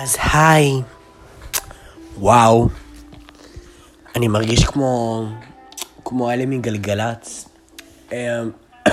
אז 0.00 0.16
היי. 0.32 0.82
וואו. 2.18 2.68
אני 4.16 4.28
מרגיש 4.28 4.64
כמו... 4.64 5.24
כמו 6.04 6.30
אלה 6.30 6.46
מגלגלצ. 6.46 7.48
אמ, 8.12 8.50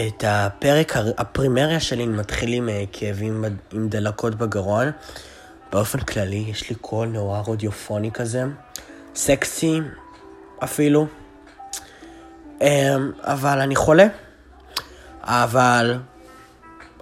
את 0.00 0.24
הפרק 0.26 0.92
הפרימריה 1.18 1.80
שלי 1.80 2.06
מתחיל 2.06 2.52
עם 2.52 2.68
אה, 2.68 2.84
כאבים 2.92 3.44
עם 3.72 3.88
דלקות 3.88 4.34
בגרון. 4.34 4.90
באופן 5.72 5.98
כללי, 6.00 6.44
יש 6.48 6.70
לי 6.70 6.76
קול 6.76 7.08
נורא 7.08 7.40
רודיופוני 7.40 8.10
כזה. 8.12 8.44
סקסי 9.14 9.80
אפילו. 10.64 11.06
אמ, 12.60 13.12
אבל 13.20 13.60
אני 13.60 13.76
חולה. 13.76 14.06
אבל... 15.22 15.98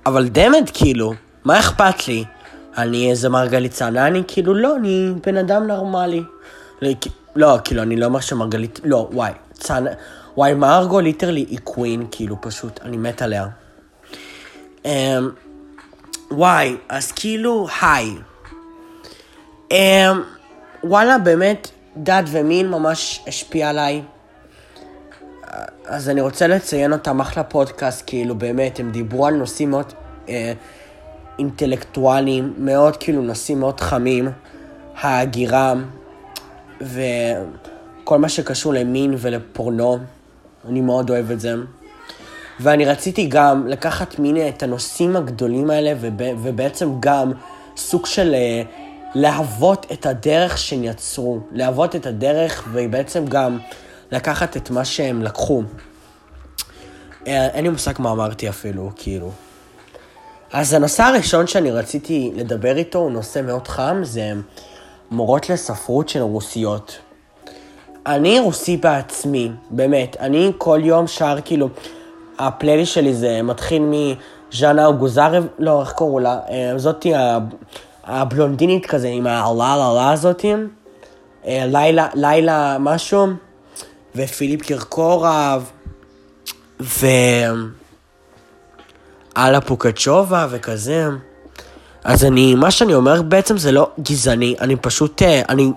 אבל 0.06 0.28
דמד, 0.28 0.70
כאילו. 0.74 1.14
מה 1.48 1.58
אכפת 1.58 2.08
לי? 2.08 2.24
אני 2.76 3.10
איזה 3.10 3.28
מרגלית 3.28 3.72
צענה? 3.72 4.06
אני 4.06 4.22
כאילו, 4.28 4.54
לא, 4.54 4.76
אני 4.76 5.12
בן 5.26 5.36
אדם 5.36 5.66
נורמלי. 5.66 6.22
לא, 7.36 7.58
כאילו, 7.64 7.82
אני 7.82 7.96
לא 7.96 8.06
אומר 8.06 8.20
שמרגלית... 8.20 8.80
לא, 8.84 9.08
וואי, 9.12 9.32
צענה... 9.52 9.90
וואי, 10.36 10.54
מרגו 10.54 11.00
ליטרלי 11.00 11.40
היא 11.40 11.58
קווין, 11.64 12.06
כאילו, 12.10 12.36
פשוט, 12.40 12.80
אני 12.82 12.96
מת 12.96 13.22
עליה. 13.22 13.46
Um, 14.82 14.86
וואי, 16.30 16.76
אז 16.88 17.12
כאילו, 17.12 17.66
היי. 17.82 18.14
Um, 19.70 19.74
וואלה, 20.84 21.18
באמת, 21.18 21.70
דת 21.96 22.24
ומין 22.30 22.70
ממש 22.70 23.20
השפיע 23.26 23.68
עליי. 23.68 24.02
אז 25.86 26.08
אני 26.08 26.20
רוצה 26.20 26.46
לציין 26.46 26.92
אותם 26.92 27.20
אחלה 27.20 27.44
פודקאסט, 27.44 28.02
כאילו, 28.06 28.34
באמת, 28.34 28.80
הם 28.80 28.90
דיברו 28.90 29.26
על 29.26 29.34
נושאים 29.34 29.70
מאוד... 29.70 29.92
Uh, 30.26 30.30
אינטלקטואליים, 31.38 32.54
מאוד 32.58 32.96
כאילו 32.96 33.22
נושאים 33.22 33.60
מאוד 33.60 33.80
חמים, 33.80 34.28
ההגירה 35.00 35.74
וכל 36.80 38.18
מה 38.18 38.28
שקשור 38.28 38.74
למין 38.74 39.14
ולפורנו, 39.18 39.98
אני 40.68 40.80
מאוד 40.80 41.10
אוהב 41.10 41.30
את 41.30 41.40
זה. 41.40 41.54
ואני 42.60 42.84
רציתי 42.84 43.26
גם 43.26 43.66
לקחת 43.66 44.18
מין 44.18 44.48
את 44.48 44.62
הנושאים 44.62 45.16
הגדולים 45.16 45.70
האלה 45.70 45.92
וב, 46.00 46.22
ובעצם 46.42 46.90
גם 47.00 47.32
סוג 47.76 48.06
של 48.06 48.34
אה, 48.34 48.62
להוות 49.14 49.86
את 49.92 50.06
הדרך 50.06 50.58
שהם 50.58 50.84
יצרו, 50.84 51.40
להוות 51.52 51.96
את 51.96 52.06
הדרך 52.06 52.68
ובעצם 52.72 53.26
גם 53.26 53.58
לקחת 54.12 54.56
את 54.56 54.70
מה 54.70 54.84
שהם 54.84 55.22
לקחו. 55.22 55.62
אה, 57.26 57.48
אין 57.48 57.64
לי 57.64 57.70
מושג 57.70 57.92
מה 57.98 58.10
אמרתי 58.10 58.48
אפילו, 58.48 58.90
כאילו. 58.96 59.32
אז 60.52 60.72
הנושא 60.72 61.02
הראשון 61.02 61.46
שאני 61.46 61.70
רציתי 61.70 62.30
לדבר 62.34 62.76
איתו 62.76 62.98
הוא 62.98 63.10
נושא 63.10 63.40
מאוד 63.40 63.68
חם, 63.68 64.00
זה 64.02 64.32
מורות 65.10 65.50
לספרות 65.50 66.08
של 66.08 66.20
רוסיות. 66.20 66.98
אני 68.06 68.40
רוסי 68.40 68.76
בעצמי, 68.76 69.50
באמת. 69.70 70.16
אני 70.20 70.52
כל 70.58 70.80
יום 70.82 71.06
שר, 71.06 71.36
כאילו, 71.44 71.68
הפלייליסט 72.38 72.92
שלי 72.92 73.14
זה 73.14 73.42
מתחיל 73.42 73.82
מז'אנה 73.82 74.90
גוזרב, 74.90 75.46
לא, 75.58 75.80
איך 75.80 75.92
קראו 75.92 76.18
לה? 76.18 76.40
אה, 76.50 76.72
זאתי 76.76 77.12
הבלונדינית 78.04 78.86
כזה, 78.86 79.08
עם 79.08 79.26
הלה 79.26 80.12
הזאתי. 80.12 80.54
אה, 81.46 81.64
לילה, 81.66 82.08
לילה 82.14 82.76
משהו, 82.80 83.26
ופיליפ 84.16 84.62
קירקורב, 84.62 85.70
ו... 86.80 87.06
אללה 89.38 89.60
פוקצ'ובה 89.60 90.46
וכזה. 90.50 91.08
אז 92.04 92.24
אני, 92.24 92.54
מה 92.54 92.70
שאני 92.70 92.94
אומר 92.94 93.22
בעצם 93.22 93.58
זה 93.58 93.72
לא 93.72 93.90
גזעני, 94.00 94.56
אני 94.60 94.76
פשוט, 94.76 95.22
אה, 95.22 95.42
אני 95.48 95.72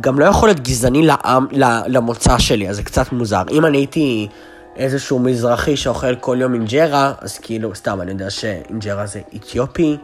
גם 0.00 0.18
לא 0.18 0.24
יכול 0.24 0.48
להיות 0.48 0.60
גזעני 0.60 1.06
לעם, 1.06 1.46
למוצא 1.86 2.38
שלי, 2.38 2.68
אז 2.68 2.76
זה 2.76 2.82
קצת 2.82 3.12
מוזר. 3.12 3.42
אם 3.50 3.66
אני 3.66 3.78
הייתי 3.78 4.28
איזשהו 4.76 5.18
מזרחי 5.18 5.76
שאוכל 5.76 6.16
כל 6.16 6.36
יום 6.40 6.54
אינג'רה, 6.54 7.12
אז 7.20 7.38
כאילו, 7.38 7.74
סתם, 7.74 8.00
אני 8.00 8.10
יודע 8.10 8.30
שאינג'רה 8.30 9.06
זה 9.06 9.20
אתיופי. 9.36 9.96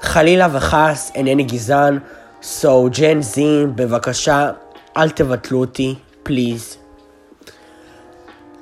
חלילה 0.00 0.48
וחס, 0.52 1.12
אינני 1.14 1.44
גזען, 1.44 1.98
so 2.42 2.68
ג'ן 2.90 3.22
זין, 3.22 3.72
בבקשה, 3.76 4.50
אל 4.96 5.10
תבטלו 5.10 5.60
אותי, 5.60 5.94
פליז. 6.22 6.76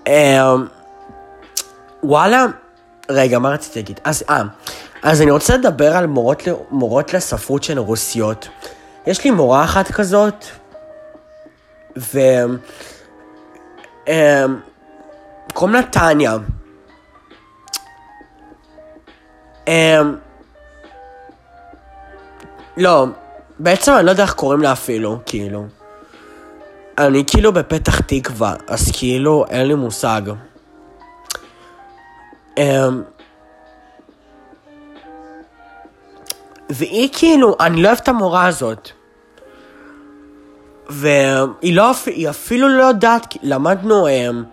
Um, 0.05 0.11
וואלה, 2.03 2.47
רגע, 3.11 3.39
מה 3.39 3.51
רציתי 3.51 3.79
להגיד? 3.79 4.01
אז, 4.05 4.25
אה, 4.31 4.43
אז 5.03 5.23
אני 5.23 5.31
רוצה 5.31 5.57
לדבר 5.57 5.97
על 5.97 6.07
מורות, 6.07 6.43
מורות 6.71 7.15
לספרות 7.15 7.63
שהן 7.63 7.79
רוסיות. 7.79 8.49
יש 9.07 9.25
לי 9.25 9.31
מורה 9.31 9.65
אחת 9.65 9.91
כזאת, 9.91 10.45
ו... 11.97 12.19
אה, 14.09 14.45
קוראים 15.55 15.75
לה 15.75 15.83
טניה. 15.83 16.37
אה, 19.69 20.01
לא, 22.77 23.07
בעצם 23.59 23.93
אני 23.93 24.07
לא 24.07 24.11
יודע 24.11 24.23
איך 24.23 24.35
קוראים 24.35 24.61
לה 24.61 24.73
אפילו, 24.73 25.19
כאילו. 25.27 25.67
אני 26.99 27.25
כאילו 27.27 27.53
בפתח 27.53 28.01
תקווה, 28.01 28.55
אז 28.67 28.91
כאילו 28.93 29.45
אין 29.51 29.67
לי 29.67 29.75
מושג. 29.75 30.23
אמ, 32.59 33.03
והיא 36.71 37.09
כאילו, 37.13 37.57
אני 37.61 37.83
לא 37.83 37.89
אוהב 37.89 37.99
את 38.03 38.09
המורה 38.09 38.47
הזאת. 38.47 38.91
והיא 40.91 41.77
לא, 41.77 41.93
היא 42.07 42.29
אפילו 42.29 42.69
לא 42.69 42.83
יודעת, 42.83 43.37
למדנו, 43.43 44.09
אמ, 44.09 44.45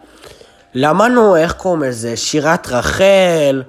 למדנו, 0.74 1.36
איך 1.36 1.54
קוראים 1.54 1.84
לזה, 1.84 2.18
שירת 2.18 2.68
רחל, 2.68 3.64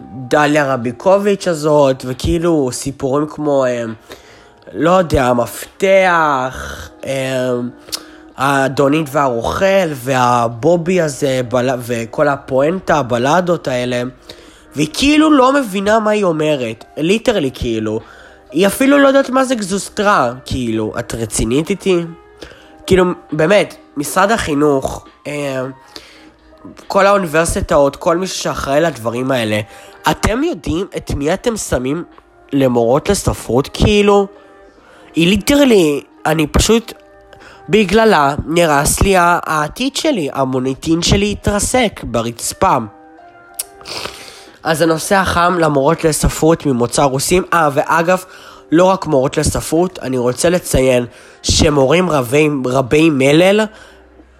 דליה 0.00 0.74
רביקוביץ' 0.74 1.48
הזאת, 1.48 2.04
וכאילו 2.06 2.68
סיפורים 2.72 3.26
כמו, 3.26 3.66
אמ, 3.66 3.94
לא 4.72 4.90
יודע, 4.90 5.24
המפתח, 5.24 6.90
האדונית 8.36 9.06
והרוכל, 9.12 9.88
והבובי 9.92 11.00
הזה, 11.00 11.40
בל... 11.48 11.70
וכל 11.78 12.28
הפואנטה, 12.28 12.96
הבלדות 12.96 13.68
האלה, 13.68 14.02
והיא 14.76 14.88
כאילו 14.92 15.30
לא 15.30 15.52
מבינה 15.52 15.98
מה 15.98 16.10
היא 16.10 16.24
אומרת, 16.24 16.84
ליטרלי 16.96 17.50
כאילו. 17.54 18.00
היא 18.50 18.66
אפילו 18.66 18.98
לא 18.98 19.08
יודעת 19.08 19.30
מה 19.30 19.44
זה 19.44 19.54
גזוסטרה, 19.54 20.32
כאילו, 20.44 20.92
את 20.98 21.14
רצינית 21.14 21.70
איתי? 21.70 22.04
כאילו, 22.86 23.04
באמת, 23.32 23.76
משרד 23.96 24.30
החינוך, 24.30 25.06
אה, 25.26 25.64
כל 26.86 27.06
האוניברסיטאות, 27.06 27.96
כל 27.96 28.16
מי 28.16 28.26
שאחראי 28.26 28.80
לדברים 28.80 29.30
האלה, 29.30 29.60
אתם 30.10 30.44
יודעים 30.44 30.86
את 30.96 31.10
מי 31.10 31.34
אתם 31.34 31.56
שמים 31.56 32.04
למורות 32.52 33.08
לספרות, 33.08 33.68
כאילו? 33.72 34.26
היא 35.14 35.28
ליטרלי, 35.28 36.02
אני 36.26 36.46
פשוט, 36.46 36.92
בגללה 37.68 38.34
נרס 38.46 39.00
לי 39.00 39.14
העתיד 39.16 39.96
שלי, 39.96 40.28
המוניטין 40.32 41.02
שלי 41.02 41.32
התרסק 41.32 42.00
ברצפה. 42.04 42.76
אז 44.62 44.82
הנושא 44.82 45.14
החם 45.14 45.58
למורות 45.58 46.04
לספרות 46.04 46.66
ממוצא 46.66 47.02
רוסים, 47.02 47.42
אה 47.52 47.68
ואגב, 47.72 48.24
לא 48.72 48.84
רק 48.84 49.06
מורות 49.06 49.36
לספרות, 49.36 49.98
אני 50.02 50.18
רוצה 50.18 50.50
לציין 50.50 51.06
שמורים 51.42 52.10
רבי, 52.10 52.48
רבי 52.66 53.10
מלל, 53.10 53.60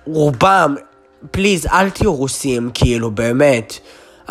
רובם, 0.07 0.75
please 1.31 1.67
אל 1.67 1.91
תהיו 1.91 2.15
רוסים, 2.15 2.71
כאילו, 2.75 3.11
באמת. 3.11 3.79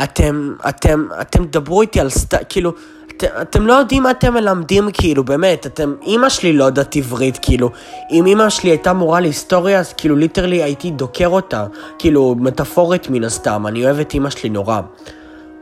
אתם, 0.04 0.54
אתם, 0.70 1.08
אתם 1.22 1.46
דברו 1.46 1.82
איתי 1.82 2.00
על 2.00 2.10
סט... 2.10 2.34
כאילו, 2.50 2.72
את, 3.18 3.24
אתם 3.42 3.68
לא 3.68 3.74
יודעים 3.74 4.04
מה 4.04 4.12
אתם 4.12 4.34
מלמדים, 4.34 4.90
כאילו, 4.94 5.24
באמת, 5.24 5.66
אתם, 5.66 5.94
אימא 6.02 6.30
שלי 6.30 6.54
לא 6.54 6.64
יודעת 6.64 6.96
עברית, 6.96 7.40
כאילו, 7.42 7.70
אם 8.12 8.26
אימא 8.26 8.50
שלי 8.50 8.70
הייתה 8.70 8.94
מורה 8.94 9.20
להיסטוריה, 9.20 9.80
אז 9.80 9.94
כאילו, 9.94 10.16
literally 10.16 10.64
הייתי 10.64 10.92
דוקר 10.92 11.28
אותה, 11.28 11.66
כאילו, 12.00 12.36
מטאפורית 12.40 13.10
מן 13.10 13.24
הסתם, 13.24 13.68
אני 13.68 13.86
אוהב 13.86 14.00
את 14.00 14.14
אימא 14.14 14.30
שלי 14.30 14.50
נורא. 14.50 14.82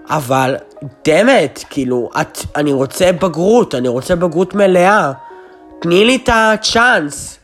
אבל, 0.10 0.56
דמת, 1.06 1.64
כאילו, 1.70 2.10
את, 2.22 2.38
אני 2.56 2.74
רוצה 2.74 3.12
בגרות, 3.12 3.76
אני 3.76 3.88
רוצה 3.88 4.16
בגרות 4.16 4.54
מלאה. 4.54 5.12
תני 5.82 6.06
לי 6.06 6.16
את 6.16 6.30
הצ'אנס. 6.34 7.40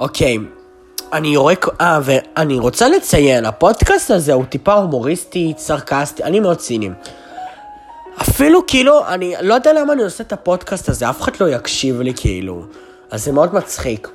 אוקיי, 0.00 0.38
אני 1.12 1.28
יורק, 1.28 1.66
אה, 1.80 2.00
ואני 2.02 2.58
רוצה 2.58 2.88
לציין, 2.88 3.44
הפודקאסט 3.44 4.10
הזה 4.10 4.32
הוא 4.32 4.44
טיפה 4.44 4.72
הומוריסטי, 4.72 5.54
סרקסטי, 5.58 6.24
אני 6.24 6.40
מאוד 6.40 6.56
ציני. 6.56 6.90
אפילו 8.38 8.66
כאילו, 8.66 9.08
אני 9.08 9.34
לא 9.40 9.54
יודע 9.54 9.72
למה 9.72 9.92
אני 9.92 10.02
עושה 10.02 10.24
את 10.24 10.32
הפודקאסט 10.32 10.88
הזה, 10.88 11.10
אף 11.10 11.20
אחד 11.22 11.32
לא 11.40 11.48
יקשיב 11.48 12.00
לי 12.00 12.12
כאילו. 12.16 12.64
אז 13.10 13.24
זה 13.24 13.32
מאוד 13.32 13.54
מצחיק. 13.54 14.08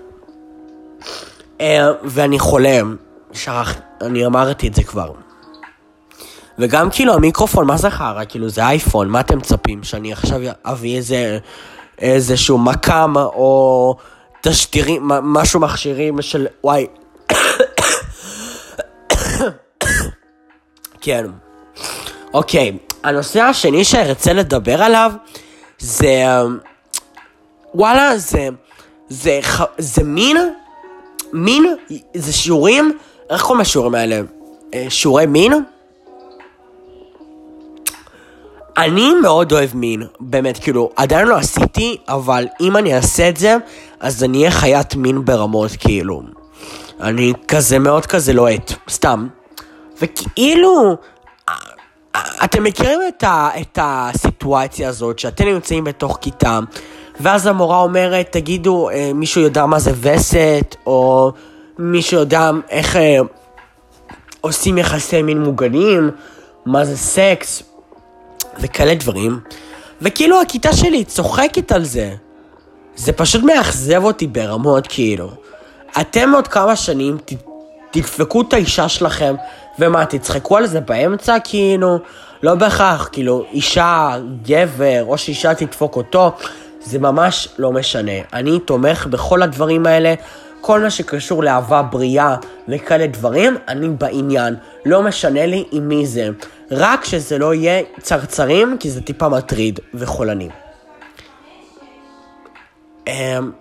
Uh, 1.58 1.62
ואני 2.04 2.40
חולם, 2.40 2.96
שכח, 3.34 3.76
אני 4.02 4.26
אמרתי 4.26 4.68
את 4.68 4.76
זה 4.76 4.84
כבר. 4.84 5.12
וגם 6.60 6.90
כאילו 6.90 7.14
המיקרופון, 7.14 7.68
מה 7.68 7.78
זה 7.78 7.90
חרא? 7.90 8.24
כאילו 8.30 8.50
זה 8.50 8.62
אייפון, 8.66 9.10
מה 9.10 9.20
אתם 9.20 9.38
מצפים? 9.38 9.84
שאני 9.84 10.14
עכשיו 10.14 10.40
אביא 10.66 10.98
איזה, 10.98 11.38
איזשהו 12.00 12.58
מקם 12.58 13.14
או 13.18 13.96
תשדירים, 14.42 15.08
משהו 15.08 15.60
מכשירים 15.60 16.22
של 16.22 16.48
וואי. 16.64 16.88
כן. 21.02 21.26
אוקיי, 22.34 22.78
הנושא 23.04 23.42
השני 23.42 23.84
שארצה 23.84 24.34
לדבר 24.34 24.84
עליו 24.84 25.12
זה... 25.80 26.24
וואלה, 27.76 28.18
זה... 28.18 28.50
זה, 29.10 29.40
זה 29.78 30.04
מין... 30.04 30.38
מין... 31.34 31.76
זה 32.14 32.34
שיעורים... 32.34 32.98
איך 33.30 33.42
קוראים 33.42 33.62
לשיעורים 33.62 33.96
האלה? 33.96 34.22
אה, 34.74 34.86
שיעורי 34.90 35.26
מין? 35.26 35.54
אני 38.78 39.14
מאוד 39.22 39.52
אוהב 39.52 39.70
מין, 39.76 40.04
באמת, 40.20 40.58
כאילו, 40.58 40.90
עדיין 40.96 41.28
לא 41.28 41.36
עשיתי, 41.36 41.98
אבל 42.08 42.48
אם 42.62 42.78
אני 42.78 42.96
אעשה 42.96 43.30
את 43.30 43.38
זה, 43.38 43.58
אז 44.00 44.24
אני 44.24 44.38
אהיה 44.38 44.52
חיית 44.52 44.96
מין 44.96 45.26
ברמות, 45.26 45.72
כאילו. 45.80 46.22
אני 47.02 47.34
כזה 47.48 47.80
מאוד 47.80 48.06
כזה 48.06 48.34
לוהט, 48.34 48.72
סתם. 48.90 49.28
וכאילו, 50.02 50.98
אתם 52.18 52.64
מכירים 52.64 53.00
את, 53.08 53.24
ה, 53.24 53.50
את 53.62 53.80
הסיטואציה 53.82 54.90
הזאת, 54.90 55.20
שאתם 55.20 55.46
נמצאים 55.46 55.84
בתוך 55.84 56.18
כיתה, 56.22 56.60
ואז 57.20 57.48
המורה 57.48 57.78
אומרת, 57.78 58.32
תגידו, 58.32 58.90
אה, 58.90 59.12
מישהו 59.14 59.42
יודע 59.42 59.66
מה 59.66 59.80
זה 59.80 59.92
וסת, 60.02 60.76
או 60.86 61.32
מישהו 61.80 62.20
יודע 62.20 62.52
איך 62.70 62.96
אה, 62.96 63.20
עושים 64.42 64.78
יחסי 64.78 65.22
מין 65.22 65.42
מוגנים, 65.42 66.12
מה 66.66 66.86
זה 66.86 66.98
סקס, 66.98 67.64
וכאלה 68.60 68.96
דברים. 68.96 69.40
וכאילו 70.02 70.42
הכיתה 70.42 70.74
שלי 70.74 71.04
צוחקת 71.04 71.72
על 71.72 71.84
זה. 71.84 72.14
זה 72.96 73.14
פשוט 73.14 73.44
מאכזב 73.44 74.04
אותי 74.04 74.28
ברמות, 74.28 74.88
כאילו. 74.88 75.30
אתם 76.02 76.32
עוד 76.36 76.48
כמה 76.48 76.76
שנים 76.76 77.18
תדפקו 77.94 78.42
את 78.42 78.54
האישה 78.54 78.90
שלכם, 78.90 79.36
ומה, 79.80 80.06
תצחקו 80.06 80.58
על 80.58 80.66
זה 80.66 80.82
באמצע, 80.82 81.38
כאילו? 81.44 82.00
לא 82.44 82.56
בהכרח, 82.56 83.10
כאילו, 83.12 83.46
אישה, 83.52 84.18
גבר, 84.42 85.04
או 85.08 85.18
שאישה 85.18 85.54
תדפוק 85.54 85.96
אותו, 85.96 86.32
זה 86.82 87.00
ממש 87.00 87.48
לא 87.58 87.72
משנה. 87.72 88.12
אני 88.34 88.60
תומך 88.60 89.08
בכל 89.08 89.42
הדברים 89.42 89.86
האלה, 89.86 90.14
כל 90.62 90.80
מה 90.80 90.90
שקשור 90.90 91.44
לאהבה 91.44 91.82
בריאה 91.82 92.36
וכאלה 92.68 93.08
דברים, 93.08 93.58
אני 93.68 93.90
בעניין. 93.90 94.56
לא 94.86 95.02
משנה 95.02 95.46
לי 95.46 95.64
עם 95.72 95.88
מי 95.88 96.06
זה. 96.06 96.30
רק 96.72 97.06
שזה 97.06 97.38
לא 97.38 97.54
יהיה 97.54 97.84
צרצרים, 98.02 98.78
כי 98.80 98.90
זה 98.90 99.02
טיפה 99.02 99.30
מטריד 99.30 99.80
וחולני. 99.94 100.50
אמ, 103.08 103.52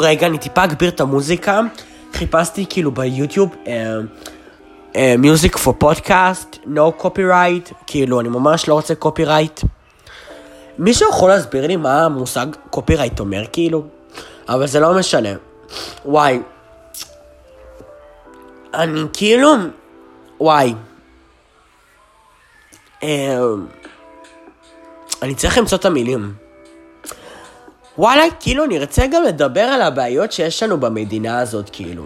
רגע, 0.00 0.26
אני 0.26 0.38
טיפה 0.38 0.64
אגביר 0.64 0.88
את 0.88 1.00
המוזיקה. 1.00 1.60
חיפשתי 2.14 2.66
כאילו 2.68 2.90
ביוטיוב 2.92 3.54
מיוזיק 5.18 5.56
פור 5.56 5.74
פודקאסט, 5.78 6.56
no 6.64 7.02
copyright, 7.02 7.74
כאילו 7.86 8.20
אני 8.20 8.28
ממש 8.28 8.68
לא 8.68 8.74
רוצה 8.74 8.94
copyright. 9.04 9.66
מישהו 10.78 11.08
יכול 11.10 11.28
להסביר 11.28 11.66
לי 11.66 11.76
מה 11.76 12.04
המושג 12.04 12.46
copyright 12.76 13.20
אומר 13.20 13.44
כאילו? 13.52 13.84
אבל 14.48 14.66
זה 14.66 14.80
לא 14.80 14.94
משנה. 14.98 15.28
וואי. 16.04 16.40
אני 18.74 19.00
כאילו... 19.12 19.54
וואי. 20.40 20.74
אמ, 23.02 23.66
אני 25.22 25.34
צריך 25.34 25.58
למצוא 25.58 25.78
את 25.78 25.84
המילים. 25.84 26.43
וואלה, 27.98 28.22
כאילו, 28.40 28.64
אני 28.64 28.80
רוצה 28.80 29.06
גם 29.06 29.22
לדבר 29.22 29.60
על 29.60 29.82
הבעיות 29.82 30.32
שיש 30.32 30.62
לנו 30.62 30.80
במדינה 30.80 31.38
הזאת, 31.38 31.70
כאילו. 31.72 32.04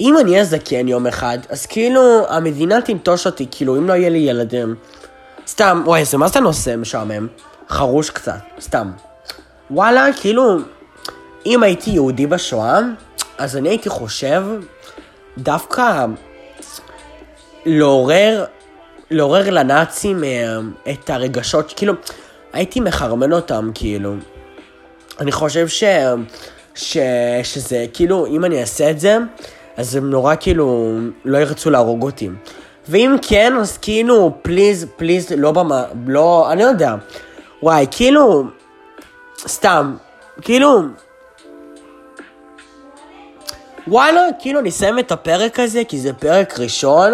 אם 0.00 0.18
אני 0.18 0.32
אהיה 0.32 0.44
זקן 0.44 0.88
יום 0.88 1.06
אחד, 1.06 1.38
אז 1.48 1.66
כאילו, 1.66 2.26
המדינה 2.28 2.80
תנטוש 2.80 3.26
אותי, 3.26 3.46
כאילו, 3.50 3.76
אם 3.76 3.88
לא 3.88 3.92
יהיה 3.92 4.08
לי 4.08 4.18
ילדים. 4.18 4.74
סתם, 5.46 5.82
וואי, 5.86 6.04
זה 6.04 6.18
מה 6.18 6.28
זה 6.28 6.40
נושא 6.40 6.76
משעמם? 6.76 7.26
חרוש 7.68 8.10
קצת, 8.10 8.38
סתם. 8.60 8.90
וואלה, 9.70 10.06
כאילו, 10.20 10.58
אם 11.46 11.62
הייתי 11.62 11.90
יהודי 11.90 12.26
בשואה, 12.26 12.78
אז 13.38 13.56
אני 13.56 13.68
הייתי 13.68 13.88
חושב 13.88 14.42
דווקא 15.38 16.06
לעורר, 17.66 18.44
לעורר 19.10 19.50
לנאצים 19.50 20.24
אה, 20.24 20.58
את 20.92 21.10
הרגשות, 21.10 21.72
כאילו, 21.76 21.92
הייתי 22.52 22.80
מחרמן 22.80 23.32
אותם, 23.32 23.70
כאילו. 23.74 24.14
אני 25.20 25.32
חושב 25.32 25.68
ש... 25.68 25.84
ש... 26.74 26.96
שזה, 27.42 27.86
כאילו, 27.92 28.26
אם 28.26 28.44
אני 28.44 28.60
אעשה 28.60 28.90
את 28.90 29.00
זה, 29.00 29.18
אז 29.76 29.96
הם 29.96 30.10
נורא 30.10 30.34
כאילו 30.40 30.96
לא 31.24 31.38
ירצו 31.38 31.70
להרוג 31.70 32.02
אותי. 32.02 32.28
ואם 32.88 33.16
כן, 33.22 33.52
אז 33.60 33.78
כאילו, 33.78 34.32
פליז, 34.42 34.86
פליז, 34.96 35.32
לא 35.36 35.52
במה, 35.52 35.84
לא, 36.06 36.52
אני 36.52 36.62
לא 36.62 36.68
יודע. 36.68 36.94
וואי, 37.62 37.86
כאילו, 37.90 38.44
סתם, 39.46 39.96
כאילו, 40.40 40.82
וואלה, 43.88 44.20
כאילו 44.38 44.60
אני 44.60 44.68
אסיים 44.68 44.98
את 44.98 45.12
הפרק 45.12 45.60
הזה, 45.60 45.82
כי 45.88 45.98
זה 45.98 46.12
פרק 46.12 46.58
ראשון, 46.58 47.12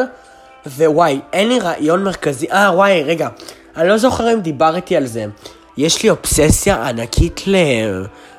ווואי, 0.67 1.21
אין 1.33 1.49
לי 1.49 1.59
רעיון 1.59 2.05
מרכזי, 2.05 2.51
אה, 2.51 2.71
וואי, 2.75 3.03
רגע, 3.03 3.29
אני 3.77 3.89
לא 3.89 3.97
זוכר 3.97 4.33
אם 4.33 4.41
דיברתי 4.41 4.97
על 4.97 5.07
זה. 5.07 5.27
יש 5.77 6.03
לי 6.03 6.11
אובססיה 6.11 6.89
ענקית 6.89 7.41
ל... 7.47 7.57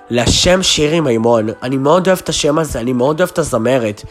לשם 0.09 0.63
שירי 0.63 0.99
מימון. 0.99 1.47
אני 1.63 1.77
מאוד 1.77 2.07
אוהב 2.07 2.19
את 2.23 2.29
השם 2.29 2.59
הזה, 2.59 2.79
אני 2.79 2.93
מאוד 2.93 3.19
אוהב 3.19 3.29
את 3.33 3.39
הזמרת. 3.39 4.01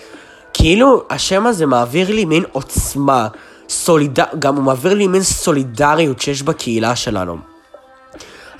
כאילו, 0.55 1.05
השם 1.11 1.47
הזה 1.47 1.67
מעביר 1.67 2.13
לי 2.13 2.25
מין 2.25 2.45
עוצמה, 2.53 3.29
סוליד... 3.69 4.19
גם 4.39 4.57
הוא 4.57 4.65
מעביר 4.65 4.95
לי 4.95 5.07
מין 5.07 5.23
סולידריות 5.23 6.21
שיש 6.21 6.43
בקהילה 6.43 6.97
שלנו. 6.97 7.37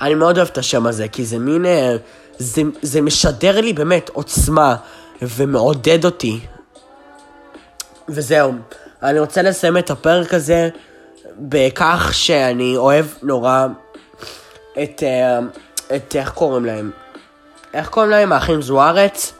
אני 0.01 0.15
מאוד 0.15 0.37
אוהב 0.37 0.47
את 0.51 0.57
השם 0.57 0.87
הזה, 0.87 1.07
כי 1.07 1.25
זה 1.25 1.39
מין... 1.39 1.65
אה, 1.65 1.95
זה, 2.37 2.61
זה 2.81 3.01
משדר 3.01 3.61
לי 3.61 3.73
באמת 3.73 4.09
עוצמה, 4.13 4.75
ומעודד 5.21 6.05
אותי. 6.05 6.39
וזהו. 8.09 8.53
אני 9.03 9.19
רוצה 9.19 9.41
לסיים 9.41 9.77
את 9.77 9.91
הפרק 9.91 10.33
הזה 10.33 10.69
בכך 11.39 12.09
שאני 12.13 12.77
אוהב 12.77 13.05
נורא 13.23 13.67
את... 14.83 15.03
אה, 15.03 15.39
את... 15.95 16.15
איך 16.15 16.31
קוראים 16.31 16.65
להם? 16.65 16.91
איך 17.73 17.89
קוראים 17.89 18.11
להם? 18.11 18.31
האחים 18.31 18.61
זוארץ. 18.61 19.33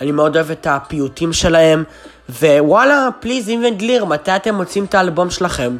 אני 0.00 0.12
מאוד 0.12 0.36
אוהב 0.36 0.50
את 0.50 0.66
הפיוטים 0.70 1.32
שלהם. 1.32 1.84
ווואלה, 2.28 3.08
פליז, 3.20 3.48
אם 3.48 3.64
וגליר, 3.66 4.04
מתי 4.04 4.36
אתם 4.36 4.54
מוצאים 4.54 4.84
את 4.84 4.94
האלבום 4.94 5.30
שלכם? 5.30 5.76